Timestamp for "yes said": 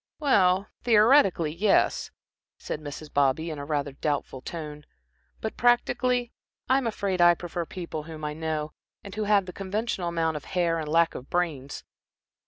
1.53-2.81